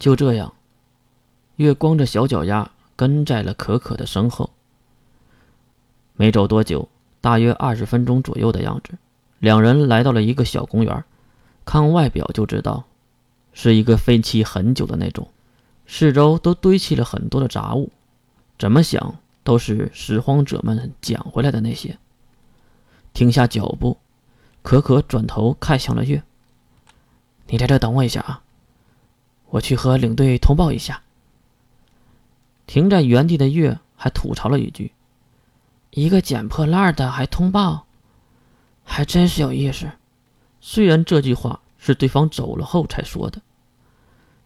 [0.00, 0.54] 就这样，
[1.56, 4.48] 月光着小脚丫跟在了可可的身后。
[6.16, 6.88] 没走多久，
[7.20, 8.94] 大约二十分钟左右的样子，
[9.40, 11.04] 两人来到了一个小公园。
[11.66, 12.84] 看外表就知道，
[13.52, 15.28] 是一个废弃很久的那种，
[15.86, 17.92] 四周都堆砌了很多的杂物，
[18.58, 21.98] 怎么想都是拾荒者们捡回来的那些。
[23.12, 23.98] 停下脚步，
[24.62, 26.22] 可可转头看向了月
[27.48, 28.42] ：“你在这等我一下啊，
[29.50, 31.02] 我去和领队通报一下。”
[32.66, 34.92] 停在原地的月还吐槽了一句
[35.90, 37.84] ：“一个捡破烂的还通报，
[38.84, 39.90] 还真是有意思。”
[40.60, 43.40] 虽然这句话是对方走了后才说的，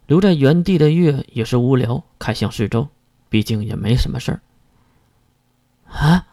[0.07, 2.87] 留在原地的月也是无聊，看向四周，
[3.29, 4.39] 毕竟也没什么事儿。
[5.89, 6.25] 啊！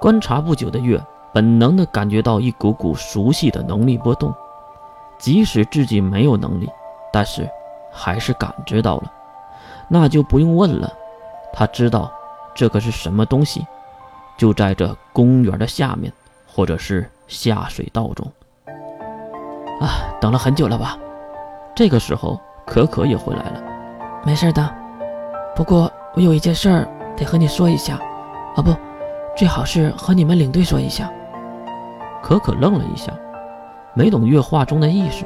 [0.00, 4.34] 观察不久的月本能的感觉到一股股熟悉的能力波动，
[5.18, 6.68] 即使自己没有能力，
[7.12, 7.48] 但是
[7.92, 9.12] 还是感知到了。
[9.88, 10.92] 那就不用问了，
[11.52, 12.12] 他知道
[12.54, 13.66] 这个是什么东西，
[14.36, 16.12] 就在这公园的下面，
[16.46, 18.26] 或者是下水道中。
[19.80, 20.98] 啊，等了很久了吧？
[21.74, 23.62] 这个时候，可可也回来了。
[24.24, 24.68] 没事的，
[25.54, 27.98] 不过我有一件事儿得和你说一下。
[28.56, 28.74] 啊，不，
[29.36, 31.10] 最好是和你们领队说一下。
[32.20, 33.12] 可可愣了一下，
[33.94, 35.24] 没懂月话中的意思。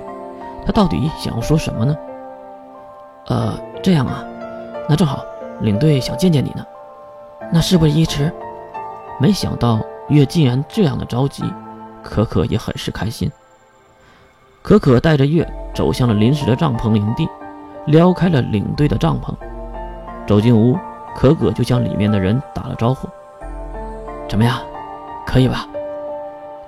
[0.65, 1.97] 他到底想要说什么呢？
[3.27, 4.25] 呃，这样啊，
[4.89, 5.25] 那正好，
[5.61, 6.65] 领队想见见你呢。
[7.53, 8.33] 那事不宜迟。
[9.21, 11.45] 没想到月竟然这样的着急，
[12.03, 13.31] 可可也很是开心。
[14.63, 17.29] 可可带着月走向了临时的帐篷营地，
[17.87, 19.35] 撩开了领队的帐篷，
[20.27, 20.77] 走进屋，
[21.15, 23.09] 可可就向里面的人打了招呼
[24.29, 24.59] ：“怎么样，
[25.27, 25.69] 可以吧？”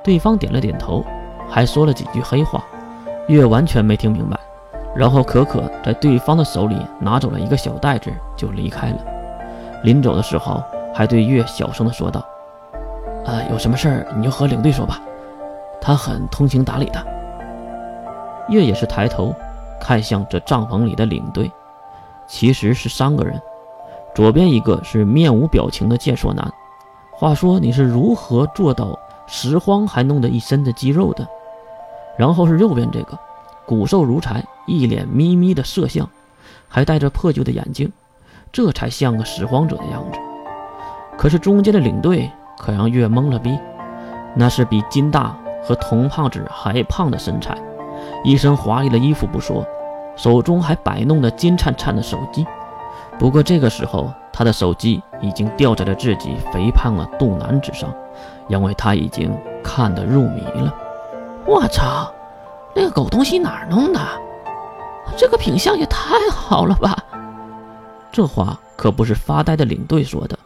[0.04, 1.04] 对方点了点头，
[1.48, 2.62] 还说了几句黑话，
[3.28, 4.38] 月完全没听明白。
[4.94, 8.98] 然后可可在对方的手里拿走了一个小袋子，就离开了。
[9.82, 10.62] 临走的时候，
[10.94, 12.24] 还对月小声的说道
[13.26, 15.00] ：“呃，有什么事儿你就和领队说吧，
[15.80, 17.04] 他很通情达理的。”
[18.48, 19.34] 月也是抬头
[19.80, 21.50] 看向这帐篷里的领队，
[22.28, 23.40] 其实是三个人。
[24.14, 26.48] 左边一个是面无表情的健硕男，
[27.10, 28.96] 话说你是如何做到
[29.26, 31.26] 拾荒还弄得一身的肌肉的？
[32.16, 33.18] 然后是右边这个
[33.66, 36.08] 骨瘦如柴、一脸眯眯的摄像，
[36.68, 37.90] 还戴着破旧的眼镜，
[38.52, 40.18] 这才像个拾荒者的样子。
[41.16, 43.58] 可是中间的领队可让月懵了逼，
[44.34, 47.56] 那是比金大和童胖子还胖的身材。
[48.22, 49.64] 一身华丽的衣服不说，
[50.16, 52.46] 手中还摆弄着金灿灿的手机。
[53.18, 57.88] 不过这个时候，他的手机已经掉在了自己肥胖的肚腩之上，
[58.48, 59.32] 因为他已经
[59.62, 60.74] 看得入迷了。
[61.46, 62.12] 我操，
[62.74, 64.00] 那个狗东西哪儿弄的？
[65.16, 66.96] 这个品相也太好了吧！
[68.10, 70.38] 这话可不是发呆的领队说的，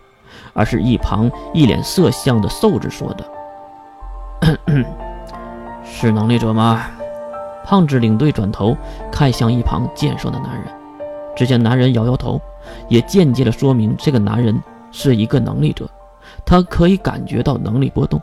[0.53, 3.25] 而是一旁一脸色相的瘦子说的。
[5.85, 6.87] 是能力者吗？
[7.65, 8.77] 胖子领队转头
[9.13, 10.65] 看向一旁健硕的男人，
[11.37, 12.41] 只见男人摇摇头，
[12.89, 14.61] 也间接的说明这个男人
[14.91, 15.89] 是一个能力者，
[16.45, 18.21] 他可以感觉到能力波动。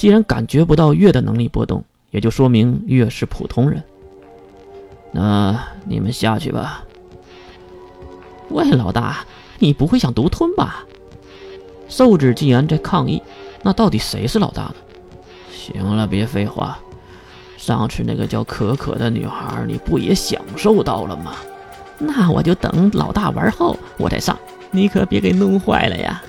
[0.00, 3.84] 既然感觉不到月的能力波动，也就说明月是普通人。
[5.12, 6.82] 那你们下去吧。
[8.48, 9.26] 喂，老大，
[9.58, 10.86] 你不会想独吞吧？
[11.86, 13.22] 瘦子既然在抗议，
[13.60, 14.74] 那到底谁是老大呢？
[15.52, 16.78] 行了，别废话。
[17.58, 21.34] 上次那个叫可可的女孩，你不也享受到了吗？
[21.98, 24.34] 那我就等老大玩后我再上，
[24.70, 26.22] 你可别给弄坏了呀！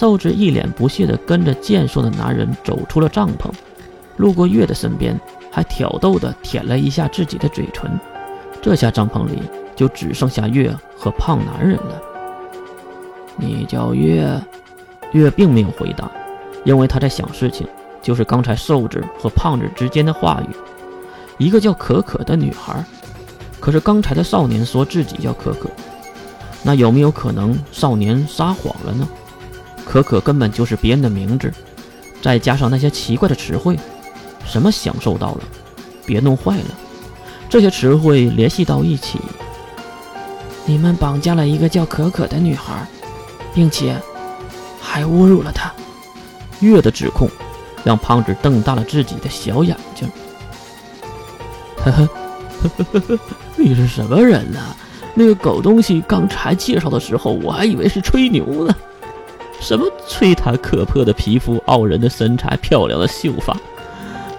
[0.00, 3.50] 瘦子一脸不屑地跟着健硕的男人走出了帐篷，
[4.16, 8.00] 路过月的身边，还挑逗地舔了一下自己的嘴唇。
[8.62, 9.42] 这下帐篷里
[9.76, 12.00] 就只剩下月和胖男人了。
[13.36, 14.40] 你叫月？
[15.12, 16.10] 月并没有回答，
[16.64, 17.68] 因为他在想事情。
[18.00, 20.56] 就是刚才瘦子和胖子之间的话语，
[21.36, 22.82] 一个叫可可的女孩，
[23.60, 25.68] 可是刚才的少年说自己叫可可，
[26.62, 29.06] 那有没有可能少年撒谎了呢？
[29.90, 31.52] 可可根本就是别人的名字，
[32.22, 33.76] 再加上那些奇怪的词汇，
[34.46, 35.40] 什么享受到了，
[36.06, 36.66] 别弄坏了，
[37.48, 39.18] 这些词汇联系到一起，
[40.64, 42.86] 你们绑架了一个叫可可的女孩，
[43.52, 44.00] 并且
[44.80, 45.72] 还侮辱了她，
[46.60, 47.28] 月的指控。
[47.82, 50.06] 让胖子瞪大了自己的小眼睛。
[51.78, 53.18] 呵呵呵呵呵呵，
[53.56, 54.60] 你是什么人呢？
[55.14, 58.76] 那个狗东西刚才介绍的时候，我还以为是吹牛呢。
[59.60, 63.56] 什么吹他可破的皮肤、傲人的身材、漂亮的秀发，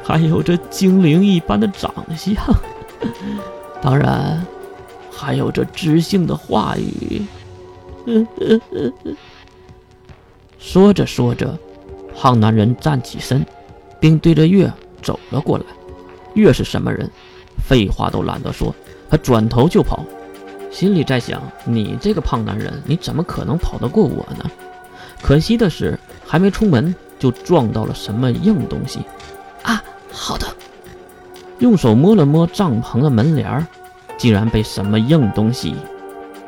[0.03, 2.35] 还有这精灵一般的长相。
[3.81, 4.45] 当然，
[5.11, 7.21] 还有这知性的话语。
[10.57, 11.57] 说着说着，
[12.15, 13.45] 胖男人站起身，
[13.99, 14.71] 并对着月
[15.01, 15.63] 走了过来。
[16.33, 17.09] 月是什么人？
[17.63, 18.73] 废话都懒得说，
[19.09, 20.03] 他转头就跑，
[20.71, 24.49] 心里在想：你这个胖男人，你怎么可能跑得过我呢？
[25.21, 28.99] 可惜的是，还没出门就撞到了什么硬东西。
[29.63, 29.81] 啊，
[30.11, 30.47] 好的。
[31.59, 33.67] 用手摸了摸帐篷的门帘
[34.17, 35.75] 竟然被什么硬东西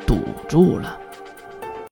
[0.04, 0.18] 堵
[0.48, 0.98] 住了。